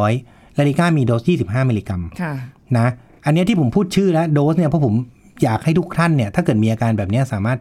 [0.06, 2.32] 100 Lyrica มีโดส25มิลลิกรัมค่ะ
[2.78, 2.88] นะ
[3.24, 4.94] อันเนี้ยที่ผมพูดชื่อแล้วโดสเนี่ยเพราะผม
[5.42, 7.58] อยากให้ทุกท่านเนี่ย ถ้าเกิดมีอาการแบบเนี้ยสามารถ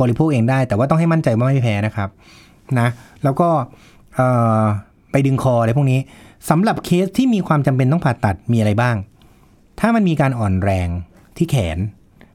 [0.00, 2.08] บริโภคเองได้ แต่ว่าต้องให้มั่นใจว่าไม่แพ้นะครับ
[2.78, 2.88] นะ
[3.24, 3.48] แล้วก็
[4.14, 4.28] เอ่
[4.60, 4.62] อ
[5.12, 5.98] ไปดึงคออะไรพวกนี้
[6.50, 8.96] สำหรับเคสที่มีความจำเป็นต้องผ่าตัดมีอะไรบ้าง
[9.80, 10.88] ถ้ามันมีการอ่อนแรง
[11.36, 11.78] ที่แขน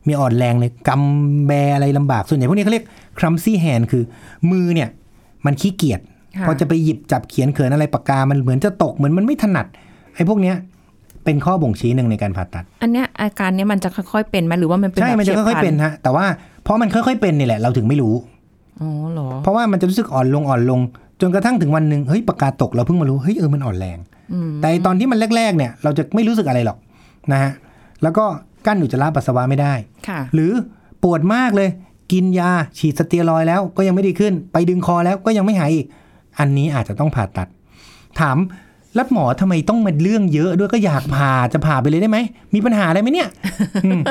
[0.08, 2.86] มีอ่อนแรงเลยกำแบอะไรลำบาก ส่วนใหญ่พวกนี้เขาเรียก
[3.20, 4.04] ครัมซี่แฮนคือ
[4.52, 4.90] มือเนี่ย
[5.46, 6.02] มันขี้เกียจ
[6.38, 9.66] ค่ะพอจะไปหยิบจับเขียนเขินอะไรปากกา มันเหมือนจะตกเหมือนมันไม่ถนัด
[10.16, 10.56] ไอ้พวกเนี้ย
[11.26, 16.26] เป็นข้อบ่งชี้หนึ่งในการผ่าตัด อันเนี้ยอาการเนี้ยมันจะค่อยๆเป็นไหมหรือว่ามันเป็นใช่แบบมันจะค่อยๆเป็นฉีบพลัฮะ แต่ว่า
[16.64, 18.16] เพราะมันค่อยๆเป็นนี่แหละเราถึงไม่รู้
[18.82, 20.80] อ๋อเหรอ เพราะว่ามันจะรู้สึกอ่อนลงอ่อนลง
[21.22, 23.98] จนกระทั่งถึงวันหนึ่งเฮ้ยปากกาตกเราเพิ่งมารู้เฮ้ยเออมันอ่อนแรง
[24.34, 26.78] อืมแต่ตอนที่มันแรกๆเนี่ย เราจะไม่รู้สึกอะไรหรอก
[27.32, 27.52] นะฮะ
[28.04, 28.26] แล้วก็
[28.66, 29.74] กั้นอุจจาระปัสสาวะไม่ได้
[30.08, 30.52] ค่ะ หรือ
[31.04, 31.70] ปวดมากเลย
[32.12, 35.86] กินยาฉีดสเตียรอยด์แล้วก็ยังไม่ดีขึ้น ไปดึงคอแล้วก็ยังไม่หายอีก
[36.40, 37.48] อันนี้อาจจะต้องผ่าตัด
[38.20, 38.38] ถาม
[38.96, 42.18] แล้วหมอทำไมต้องมาเรื่องเยอะด้วยก็อยากผ่าจะผ่าไปเลยได้ไหม
[42.54, 43.30] มีปัญหาอะไรไหมเนี่ย
[43.86, 44.02] อืม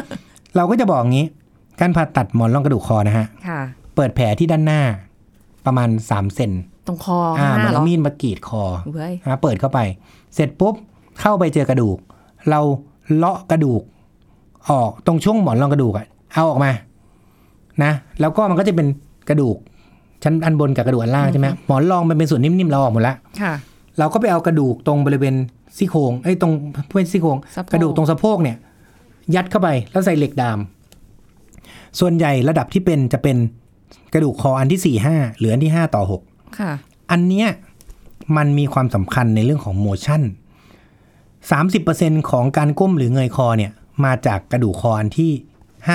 [0.57, 1.27] เราก็จะบอกงี้
[1.81, 3.61] การผ่าตัดหมอนรองกระดูกคอนะฮะค่ะ
[3.97, 4.81] เปิดแผลที่ด้านหน้า
[5.67, 6.53] ประมาณ3เซน
[6.87, 8.63] ตรงคออ่าข้างหเหมืน้าอนเหรอเอามีดมากรีดคอ
[8.95, 9.79] เว้ยนะเปิดเข้าไป
[10.35, 10.75] เสร็จปุ๊บ
[11.21, 11.99] เข้าไปเจอกระดูก
[12.51, 12.61] เรา
[13.17, 13.83] เลาะกระดูก
[14.71, 16.71] ออกตรงช่วงหมอนรองกระดูกอะเอาออกมา
[17.85, 18.87] นะ แล้วก็มันก็จะเป็น
[19.29, 19.57] กระดูก
[20.25, 23.55] ชั้นอันบนกับกระดูกอันล่างใช่ไหมหมอนรองมันเป็นส่วนนิ่มๆเราออกหมดแล้วค่ะ
[23.99, 25.35] เราก็ไปเอากระดูกตรงบริเวณ
[25.77, 26.53] ซี่โครงไอ้ยตรง
[26.89, 28.57] เพื่อนซี่โครงสะโพกกระดูกตรงสะโพกเนี่ย
[29.35, 30.59] ยัดเข้าไปแล้วใส่เหล็กดาม
[32.01, 33.37] ส่วนใหญ่ระดับที่เป็นจะเป็น
[34.13, 36.23] กระดูกคออันที่สี่ห้าหรืออันที่ห้าต่อหก
[36.59, 36.73] ค่ะ
[37.11, 37.49] อันเนี้ย
[38.37, 40.23] มันมีความสำคัญในเรื่องของโมชั่น
[41.51, 43.73] 30%ของการก้มหรือเงยคอเนี่ย
[44.05, 45.33] มาจากกระดูกคออันที่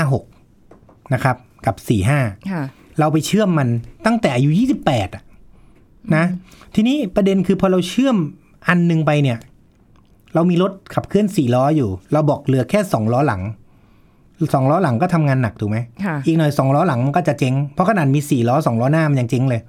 [0.03, 0.13] 5
[0.53, 1.35] 6นะครับ
[1.65, 2.21] กับ4ค่ะ
[2.61, 3.69] 5เราไปเชื่อมมัน
[4.05, 4.49] ตั้งแต่อายุ
[4.81, 5.23] 28อะ
[6.15, 6.25] นะ
[6.75, 8.17] ทีนี้ประเด็นคือพอเราเชื่อม
[8.67, 9.37] อันหนึงไปเนี่ย
[10.33, 13.41] เรามีรถขับเคลื่อน4ล้ออยู่ เราบอกเหลือแค่2ล้อหลัง
[14.07, 19.61] 2ล้อหลังก็ทำงานหนักถูกไหมค่ะอีกหน่อยสองล้อหลังมันก็จะเจ๊ง เพราะขนาดมีสี่ล้อสองล้อหน้ามันยังเจ๊งเลย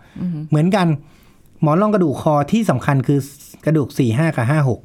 [0.50, 0.86] เหมือนกัน
[1.62, 3.18] หมอนรองกระดูกคอที่สำคัญคือ
[3.66, 4.80] กระดูกสี่ห้ากับห้าหก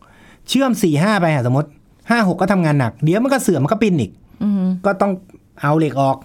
[0.50, 1.70] เชื่อมสี่ห้าไปอะสมมติ
[2.10, 4.12] ห้าหกก็ทำงานหนัก เดี๋ยวมันก็เสื่อมมันก็ปิ้นอีก
[4.44, 5.12] อืมก็ต้อง
[5.62, 6.18] เอาเหล็กออก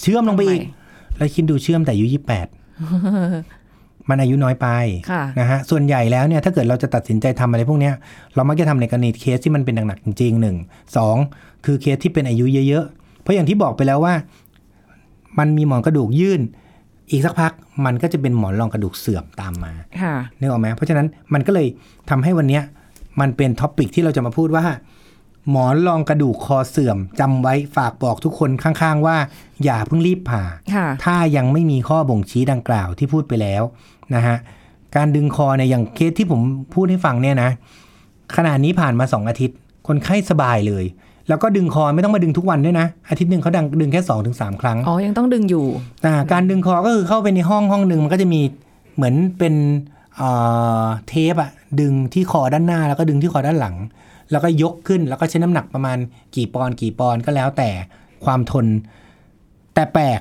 [0.00, 2.46] เชื่อมลงไปอีกทำไมแล้วคิดดูเชื่อมแต่อายุยี่แปด
[4.08, 4.68] มันอายุน้อยไป
[5.10, 7.94] ค่ะนะฮะส่วนใหญ่แล้วเนี่ยถ้าเกิดเราจะตัดสินใจทำอะไรพวกเนี้ย
[8.34, 10.56] เรามักจะทำในกรณีเคสที่มันเป็นหนักๆจริงๆหนึ่ง
[10.96, 11.16] สอง
[11.64, 14.14] คือเคสที่เป็นอายุเยอะๆ เพราะอย่างที่บอกไปแล้วว่า
[15.38, 16.40] มันมีหมอนกระดูกยื่น
[17.10, 17.52] อีกสักพัก
[17.84, 21.66] มันก็จะเป็นหมอนรองกระดูกเสื่อมตามมาค่ะนึกออกไหมเพราะฉะนั้นมันก็เลย
[22.10, 22.62] ทำให้วันเนี้ย
[23.20, 24.64] มันเป็น topic ที่เราจะมาพูดว่า
[25.50, 29.16] หมอนรองกระดูกคอเสื่อมจำไว้ฝากบอกทุกคนข้างๆ ว่า
[29.64, 30.42] อย่าเพิ่งรีบผ่า
[30.74, 33.62] ค่ะถ้ายังไม่มีข้อบ่งชี้ดังกล่าวที่พูดไปแล้ว
[34.14, 34.36] นะฮะ
[34.96, 36.40] การดึงคอเนี่ยอย่างเคสที่ผม
[36.74, 37.50] พูดให้ฟังเนี่ยนะ
[38.36, 39.56] ขณะนี้ผ่านมาสองอาทิตย์
[39.88, 40.84] คนไข้สบายเลย
[41.28, 45.66] แล้วก็ดึงคอไม่ต้องมาดึงทุกวันด้วยนะ อาทิตย์หนึ่งเขาดังดึงแค่สองถึงสามครั้งอ๋อยังต้องดึงอยู่
[46.04, 48.40] อ่าการดึงคอก็คือเข้าไปในห้องห้องหนึ่งมันก็จะมี
[48.94, 49.54] เหมือนเป็น
[50.16, 50.30] เอ่
[50.82, 53.76] อเทปอะดึงที่คอด้านหน้าแล้วก็ดึงที่คอด้านหลัง
[54.30, 55.98] แล้วก็ยกขึ้นแล้วก็ใช้น้ำหนักประมาณ
[56.36, 57.70] กี่ปอนด์กี่ปอนด์ก็แล้วแต่
[58.24, 58.66] ความทน
[59.74, 60.20] แต่แปลก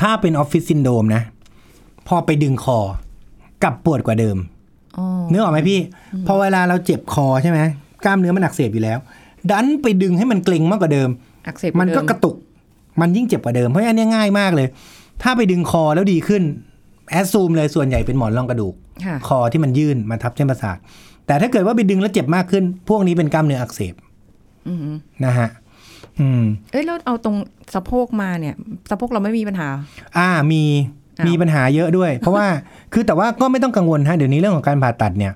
[0.00, 1.22] ถ้าเป็นออฟฟิศซินโดรมนะ
[2.08, 2.78] พอไปดึงคอ
[3.62, 4.36] กลับปวดกว่าเดิม
[4.98, 5.80] อ๋อนึกออกไหมพี่
[6.26, 7.58] พอเวลาเราเจ็บคอใช่ไหม
[8.04, 8.98] กล้ามเนื้อมันอักเสบอยู่แล้ว
[9.50, 11.08] ดันไปดึงให้มันเกร็งมากกว่าเดิม
[11.46, 12.36] อักเสบมันก็เดิกระตุก
[13.00, 14.68] มันยิ่งเจ็บกว่าเดิมเพราะอันเนี้ยง่ายมากเลย
[15.22, 16.42] ถ้าไปดึงคอแล้วดีขึ้น
[17.10, 20.76] แอดซูมเลยส่วนใหญ่เป็นหมอนรองกระดูกค่ะคอที่มันยื่นมาทับเส้นประสาท
[21.26, 23.94] แต่ถ้าเกิดว่าไปดึงแล้วเจ็บมากขึ้น พวกนี้เป็นกล้ามเนื้ออักเสบ
[24.68, 24.78] อืม
[25.24, 25.48] นะฮะ
[26.20, 26.42] อืม
[26.72, 27.36] เอ้ยแล้วเอาตรง
[27.74, 28.54] สะโพกมาเนี่ย
[28.90, 29.68] สะโพกเราไม่มีปัญหา
[30.18, 32.46] อ่ามีอ้าว มีปัญหาเยอะด้วย เพราะว่า
[32.92, 35.32] คือแต่ว่าก็ไม่ต้องกังวลฮะเดี๋ยวนี้เรื่องของการผ่าตัดเนี่ย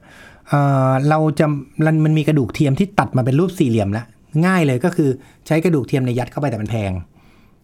[0.48, 1.46] เอ่อเราจะ
[1.86, 4.06] มันมันมีกระดูกเทียมที่ตัดมาเป็นรูปสี่เหลี่ยมแล้ว
[4.46, 5.08] ง่ายเลยก็คือ
[5.46, 6.92] ใช้กระดูกเทียมในยยัดเข้าไปแต่มันแพง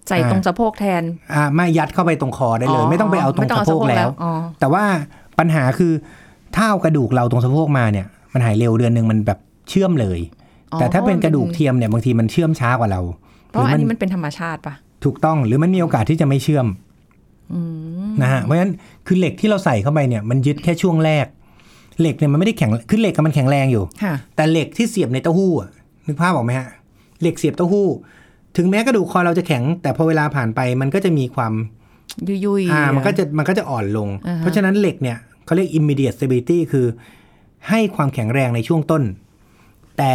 [0.08, 1.02] ใส่ตรงสะโพกแทน
[1.34, 4.84] อ่าไม่ยัดเข้าไปตรงคอได้เลย ไม่ต้องไปเอาตรงไม่ต้สะโพกแล้วอ๋อแต่ว่า
[5.38, 5.92] ปัญหาคือ
[6.54, 9.38] ถ้าเอากระดูกเราตรงสะโพกมาเนี่ย มันหายเร็วเดือนหนึ่งมันแบบ
[9.70, 10.20] เชื่อมเลย
[10.72, 13.00] อ๋อแต่ถ้าเป็นกระดูกเทียมเนี่ยบางทีมันเชื่อมช้ากว่าเรา
[13.50, 16.87] เพราะอันหนี้รือมันเป็นธรรมชาติปะถูกต้องหรือมันมีโอกาสที่จะไม่เชื่อมอืม
[18.22, 18.72] นะฮะเพราะฉะนั้น
[19.06, 21.26] คือเหล็กที่เราใส่เข้าไปเนี่ยมันยึดแค่ช่วงแรก
[22.00, 25.70] เหล็กเนี่ยมันไม่ได้แข็งคือเหล็กกับมันแข็งแรงอยู่ค่ะแต่เหล็กที่เสียบในเต้าหู้อะ
[26.06, 26.68] นึกภาพออกไหมฮะ
[27.20, 27.88] เหล็กเสียบเต้าหู้
[28.56, 31.52] ถึงแม้กระดูกคอเราจะแข็ง แต่พอเวลาผ่านไปมันก็จะมีความ
[32.28, 36.86] ยุยยุยๆอ่ามันก็จะมันก็จะอ่อนลงอ่าฮะเพราะฉะนั้นเหล็กเนี่ยเขาเรียก immediate stability คือ
[37.68, 39.02] ให้ความแข็งแรงในช่วงต้น
[39.98, 40.12] แต่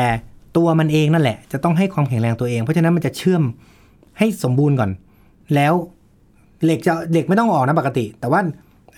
[0.57, 3.43] ตัวมันเองนั่นแหละ จะต้องให้ความแข็งแรงตัวเอง เพราะฉะนั้นมันจะเชื่อม
[4.17, 4.91] ให้สมบูรณ์ก่อน
[5.55, 5.73] แล้ว
[6.65, 8.39] เหล็กจะเหล็กไม่ต้องออกนะปกติ แต่ว่า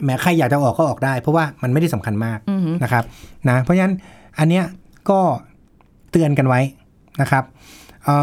[0.06, 3.04] แม้ใครอยากจะออกก็ออกได้ เพราะว่ามันไม่ได้สำคัญมากอือหือนะครับ
[3.49, 3.93] นะเพราะฉะนั้น
[4.39, 4.65] อันเนี้ย
[5.10, 5.19] ก็
[6.12, 6.62] เตือนกันไว้
[7.21, 7.43] นะครับ
[8.06, 8.15] เอ่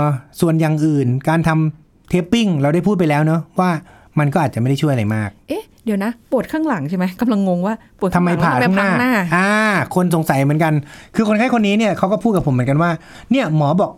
[0.00, 0.04] อ
[0.40, 3.70] ส่วนอย่างอื่นการทำเทปปิ้งเราได้พูดไปแล้วเนอะว่า
[4.18, 9.48] มันก็อาจจะไม่ได้ช่วยอะไรมาก เอ๊ะเดี๋ยวนะปวดข้างหลังใช่ไหมกำลังงงว่าปวดทำไมข้งหลัผ่าแล้วข้างทำไมหน้าพังหน้าอ่า
[9.94, 10.72] คนสงสัยเหมือนกัน
[11.14, 12.90] คือคนไข้คนนี้เนี่ยเขาก็พูดกับผมเหมือนกันว่า
[13.30, 13.92] เนี่ยหมอบอก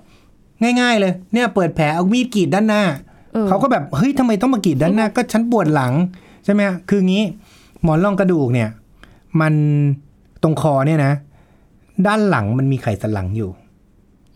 [0.81, 2.83] ง่าย ๆ เลยเนี่ยเปิดแผลเอามีดกรีดด้านหน้า
[3.33, 5.93] เออเขาก็แบบเฮ้ยทำไมต้องมากรีดด้านหน้าก็ฉันปวดหลัง
[6.45, 7.23] ใช่ไหมฮะคืองี้
[7.83, 8.69] หมอนรองกระดูกเนี่ย
[9.41, 9.55] มัน
[10.43, 11.13] ตรงคอเนี่ยนะ
[12.07, 13.51] ด้านหลังมันมีไขสันหลังอยู่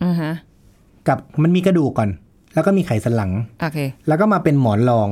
[0.03, 0.33] อ่าฮะ
[1.07, 2.09] กับมันมีกระดูกก่อน
[2.53, 3.31] แล้วก็มีไขสันหลัง
[3.61, 5.07] โอเค แล้วก็มาเป็นหมอนรอง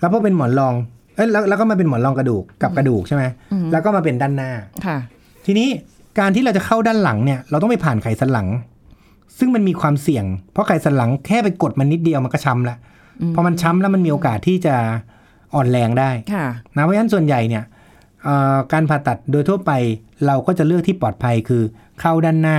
[0.00, 0.74] แล้วพอเป็นหมอนรอง
[1.16, 4.50] เอ้ยแล้วแล้วก็มาเป็นหมอนรองกระดูกกับกระดูกใช่ไหมอืมแล้วก็มาเป็นด้านหน้า
[4.86, 4.96] ค่ะ
[5.46, 5.68] ทีนี้
[6.18, 8.48] การที่เราจะเข้าด้านหลังเนี่ย เราต้องไปผ่านไขสันหลัง
[9.38, 12.95] ซึ่งมันมีความเสี่ยง เพราะไขสันหลังแค่ไปกดมันนิดเดียวมันก็ช้ำละอืม
[13.34, 14.76] พอมันช้ำแล้วมันมีโอกาสที่จะ
[15.54, 17.64] อ่อนแรงได้ค่ะนะเพราะฉะนั้นส่วนใหญ่เนี่ย
[18.24, 19.72] เอ่อการผ่าตัดโดยทั่วไป
[20.26, 21.62] เราก็จะเลือกที่ปลอดภัยคือ
[22.00, 22.58] เข้าด้านหน้า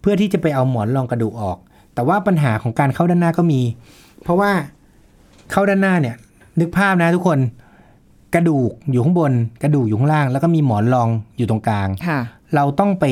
[0.00, 1.58] เพื่อที่จะไปเอาหมอนรองกระดูกออก
[1.94, 3.60] แต่ว่าปัญหาของการเข้าด้านหน้าก็มี
[4.22, 4.50] เพราะว่า
[5.50, 6.16] เข้าด้านหน้าเนี่ย
[6.60, 7.38] นึกภาพนะทุกคน
[8.34, 12.20] กระดูกอยู่ข้างบน กระดูกอยู่ข้างล่าง แล้วก็มีหมอนรองอยู่ตรงกลางค่ะ
[12.54, 13.04] เราต้องไป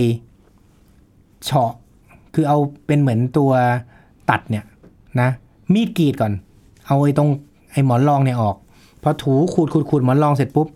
[1.44, 1.72] เฉาะ
[2.34, 3.52] คือเอาเป็นเหมือนตัว
[4.30, 4.64] ตัดเนี่ย
[5.20, 5.28] นะ
[5.72, 6.32] มีดกรีดก่อน
[6.87, 7.29] เอาไอ้ตรง
[7.72, 8.57] ไอ้หมอนรองเนี่ยออก
[9.03, 10.68] พอถูขูดขูดขูดหมอนรองเสร็จปุ๊บ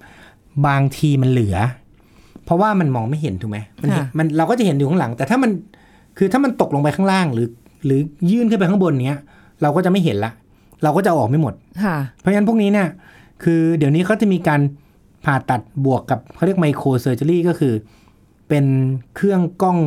[0.66, 1.57] บางทีมันเหลือ
[2.44, 5.51] เพราะว่ามันมองไม่เห็นถูกไหมมันเห็นค่ะมันเราก็จะเห็นอยู่ข้างหลัง แต่ถ้ามัน
[6.18, 7.49] คือถ้ามันตกลงไปข้างล่างหรือ
[7.87, 9.20] หรือยื่นขึ้นไปข้างบนเนี้ย
[9.62, 10.33] เราก็จะไม่เห็นละ
[10.83, 12.88] เราก็จะเอาออกไม่หมดค่ะเพราะฉะนั้นพวกนี้เนี่ย
[13.44, 14.61] คือเดี๋ยวนี้เขาจะมีการ
[15.25, 17.75] ผ่าตัดบวกกับเขาเรียกไมโครเซอร์เจอรี่ก็คือ
[18.49, 18.64] เป็น
[19.16, 19.79] เครื่องกล้อง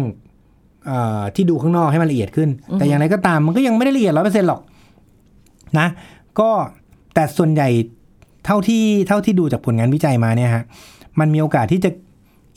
[0.86, 4.62] เออที่ดูข้างนอกให้มันละเอียดขึ้น แต่อย่างไรก็ตามมันก็ยังไม่ได้ละเอียดร้อยเปอร์เซ็นต์หรอก
[5.80, 5.88] นะ
[6.40, 6.50] ก็
[7.14, 7.70] แต่ส่วนใหญ่
[8.46, 10.64] เท่าที่เท่าที่ดูจากผลงานวิจัยมาเนี่ยฮะ
[11.20, 11.90] มันมีโอกาสที่จะ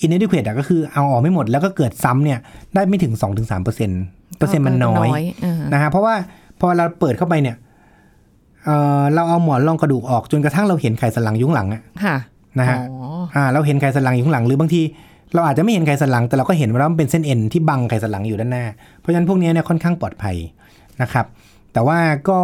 [0.05, 2.39] inadequate อะก็คือเอาออกไม่หมดแล้วก็เกิดซ้ำเนี่ย
[2.75, 4.03] ได้ไม่ถึง 2-3%เปอร์เซ็นต์
[4.39, 5.09] เปอร์เซ็นต์มันน้อย
[5.45, 6.15] อ่านะฮะเพราะว่า
[6.61, 7.57] พอเราเปิดเข้าไปเนี่ย
[8.65, 12.17] เออเราเอาหมอนรองกระดูกออกจนกระทั่งเราเห็นไขสันหลังอยุ้างหลังอะค่ะ
[12.59, 12.97] นะฮะอ๋อ
[13.35, 14.83] อ่าเราเห็นไขสันหลังอยู่ข้างหลังหรือบางที
[15.35, 18.65] เราอาจจะไม่เห็นไขสันหลัง แต่เราก็เห็นว่ามันเป็นเส้นเอ็นที่บังไขสันหลังอยู่ด้านหน้า
[18.99, 20.37] เพราะฉะนั้นพวกนี้เนี่ยค่อนข้างปลอดภัย
[21.03, 21.27] นะครับ
[21.73, 21.99] แต่ว่า
[22.29, 22.41] ก็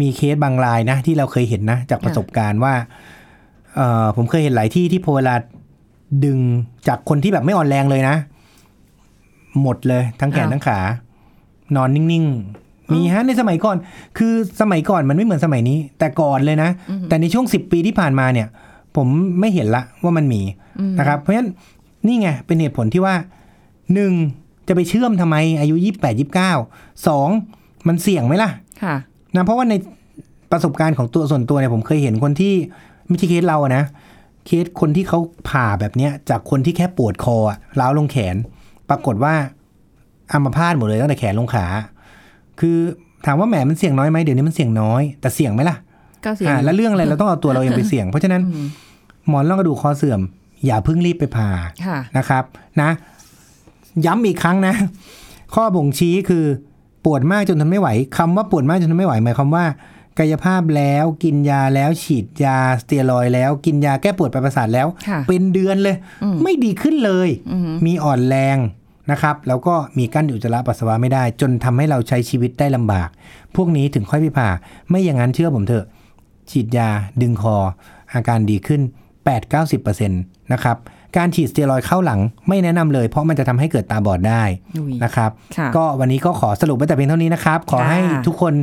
[0.00, 2.74] มีเคสบางรายนะ ที่เราเคยเห็นนะ จากประสบการณ์ว่า
[3.76, 5.34] เออผมเคยเห็นหลายที่ที่พอเวลา
[6.24, 6.38] ดึง
[6.88, 8.16] จากคนที่แบบไม่อ่อนแรงเลยนะ
[9.62, 10.78] หมดเลย ทั้งแขนอ้าวทั้งขา
[11.76, 13.76] นอนนิ่งๆ มีฮะในสมัยก่อน
[14.18, 16.70] คือสมัยก่อนมันไม่เหมือนสมัยนี้ แต่ก่อนเลยนะ
[17.08, 18.48] แต่ในช่วงสิบปีที่ผ่านมาเนี่ย
[18.96, 19.08] ผม
[19.40, 20.42] ไม่เห็นละว่ามันมี
[20.98, 21.50] นะครับ เพราะฉะนั้น
[22.06, 23.14] นี่ไงเป็นเหตุผลที่ว่า
[23.94, 24.12] หนึ่ง
[24.68, 26.52] จะไปเชื่อมทำไมอายุยี่แปดยี่เก้า
[27.06, 27.28] สอง
[27.88, 28.50] มันเสี่ยงไหมล่ะ
[28.82, 28.94] ค่ะ
[29.36, 29.74] นะเพราะว่าใน
[30.52, 32.54] ประสบการณ์ของตัวส่วนตัวเนี่ยผมเคยเห็นคนที่
[33.08, 33.84] ไม่ใช่เคสเราอะนะ
[34.46, 38.36] เคสคนที่เขาผ่าแบบเนี้ย จากคนที่แค่ปวดคออะร้าวลงแขน
[38.90, 39.34] ปรากฏว่า
[40.32, 41.66] อัมพาตหมดเลยตั้งแต่แขนลงขา
[42.60, 42.78] คือ
[43.26, 45.76] ถามว่าแหมมันเสี่ยงน้อยไหมเดี๋ยวนี้มันเสี่ยงน้อย แต่เสี่ยงไหมล่ะ
[46.24, 48.66] ก็เสียงอ่าแล้วเรื่องอะไรเราต้องเอาตัวเราเองไปเสี่ยง เพราะฉะนั้นอืม
[49.28, 50.20] หมอนรองกระดูกคอเสื่อม
[50.66, 51.50] อย่าเพิ่งรีบไปผ่า
[51.86, 52.44] ค่ะนะครับ
[52.82, 52.90] นะ
[54.06, 54.74] ย้ำอีกครั้งนะ
[55.54, 56.44] ข้อบ่งชี้คือ
[57.04, 59.64] ปวดมากจนทนไม่ไหวคำว่าปวดมากจนทนไม่ไหวหมายความว่า
[60.18, 68.58] กายภาพแล้วกินยาแล้วฉีดยาสเตียรอยด์แล้ว กินยาแก้ปวดปลายประสาทแล้วค่ะเป็นเดือนเลยอืมไม่ดีขึ้นเลยอืมมีอ่อนแรง
[69.10, 73.08] นะครับแล้วก็มีกั้นอุจจาระปัสสาวะไม่ได้ จนทำให้เราใช้ชีวิตได้ลำบาก
[73.56, 74.48] พวกนี้ถึงค่อยไปผ่า
[74.88, 75.86] ไม่อย่างนั้นเชื่อผมเถอะ
[76.50, 76.88] ฉีดยา
[77.20, 77.56] ดึงคอ
[78.12, 78.80] อาการดีขึ้น
[79.46, 80.76] 8-90%นะครับ
[81.16, 84.42] การฉีดสเตียรอยด์เข้าหลังไม่แนะนำเลย เพราะมันจะทำให้เกิดตาบอดได้
[84.76, 88.54] อุ้ยนะครับค่ะก็วันนี้ก็ขอสรุปไว้แต่เพียงเท่านี้นะครับ ขอค่ะให้ทุกคน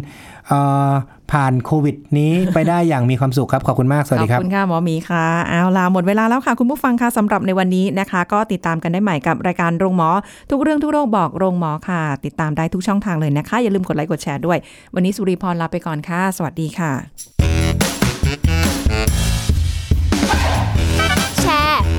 [0.47, 0.91] เอ่อ
[1.31, 10.09] ผ่านโควิดนี้ไปได้อย่างมีความสุขครับ ขอบคุณมาก สวัสดีคขรัอบบคุณค่ะ หมอหมีค่ะ เอาล่ะหมดเวลาแล้วค่ะ คุณผู้ฟังค่ะสำหรับในวันนี้นะคะ ก็ติดตามกันได้ใหม่กับรายการโรงหมอ
[10.51, 14.57] ทุกเรื่องทุกโรคบอกโรงหมอค่ะ ติดตามได้ทุกช่องทางเลยนะคะ อย่าลืมกดไลค์กดแชร์ด้วย
[14.95, 17.34] วันนี้สุริพรลาไปก่อนค่ะ สวัสดีค่ะ